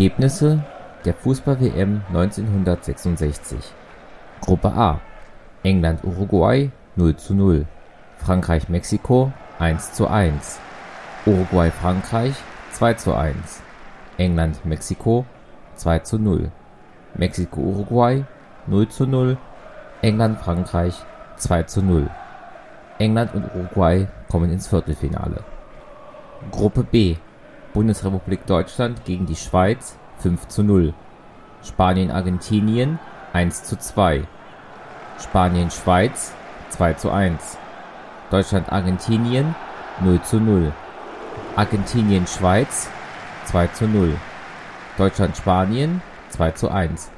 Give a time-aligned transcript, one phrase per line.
[0.00, 0.64] Ergebnisse
[1.04, 3.58] der Fußball-WM 1966
[4.40, 4.98] Gruppe A:
[5.62, 7.66] England-Uruguay 0:0
[8.16, 10.58] Frankreich-Mexiko 1:1
[11.26, 12.34] Uruguay-Frankreich
[12.72, 13.34] 2:1
[14.16, 15.26] England-Mexiko
[15.76, 16.48] 2:0
[17.18, 18.24] Mexiko-Uruguay
[18.70, 19.36] 0:0
[20.00, 20.94] England-Frankreich
[21.38, 22.08] 2:0
[22.98, 25.44] England und Uruguay kommen ins Viertelfinale.
[26.50, 27.16] Gruppe B:
[27.72, 30.92] Bundesrepublik Deutschland gegen die Schweiz 5:0
[31.62, 32.98] Spanien-Argentinien
[33.32, 34.24] 1:2
[35.20, 36.32] Spanien-Schweiz
[36.70, 37.56] 2:1
[38.30, 39.54] Deutschland-Argentinien
[40.02, 40.72] 0:0
[41.54, 42.90] Argentinien-Schweiz
[43.46, 44.14] 2:0
[44.98, 47.08] Deutschland-Spanien 2:1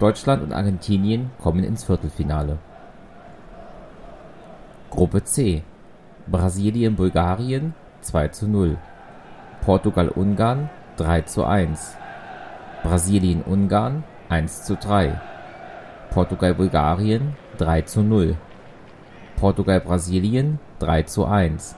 [0.00, 2.58] Deutschland und Argentinien kommen ins Viertelfinale.
[4.90, 5.62] Gruppe C:
[6.26, 8.76] Brasilien-Bulgarien 2:0
[9.64, 11.96] Portugal-Ungarn 3:1
[12.82, 15.12] Brasilien-Ungarn 1:3
[16.10, 18.36] Portugal-Bulgarien 3:0
[19.36, 21.74] Portugal-Brasilien 3:1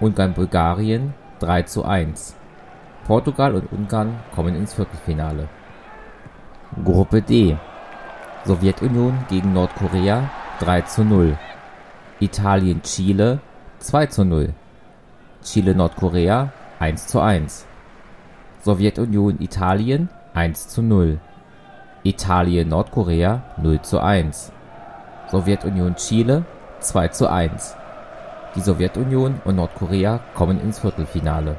[0.00, 2.34] Ungarn-Bulgarien 3:1
[3.06, 5.48] Portugal und Ungarn kommen ins Viertelfinale.
[6.84, 7.56] Gruppe D:
[8.44, 10.28] Sowjetunion gegen Nordkorea
[10.60, 11.36] 3:0
[12.20, 13.38] Italien-Chile
[13.80, 14.52] 2:0
[15.42, 17.64] Chile-Nordkorea 1:1
[18.62, 21.18] Sowjetunion-Italien 1:0
[22.04, 24.50] Italien-Nordkorea 0:1
[25.30, 26.44] Sowjetunion-Chile
[26.82, 27.74] 2:1
[28.54, 31.56] Die Sowjetunion und Nordkorea kommen ins Viertelfinale.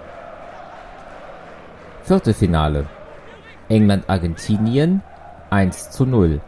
[2.04, 2.86] Viertelfinale:
[3.70, 5.02] England-Argentinien
[5.50, 6.40] 1:0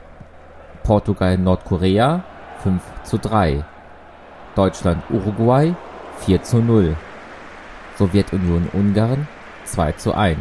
[0.83, 2.21] Portugal-Nordkorea
[2.63, 3.63] 5:3
[4.55, 5.73] Deutschland-Uruguay
[6.25, 6.95] 4:0
[7.99, 9.27] Sowjetunion-Ungarn
[9.65, 10.37] 2:1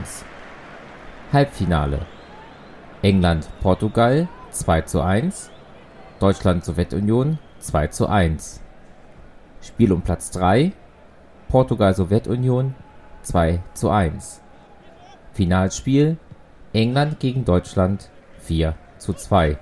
[1.33, 2.07] Halbfinale:
[3.03, 5.51] England-Portugal 2:1
[6.21, 8.61] Deutschland-Sowjetunion 2:1
[9.61, 10.71] Spiel um Platz 3:
[11.49, 12.75] Portugal-Sowjetunion
[13.25, 14.39] 2:1
[15.33, 16.17] Finalspiel:
[16.73, 18.09] England gegen Deutschland
[18.47, 19.57] 4:2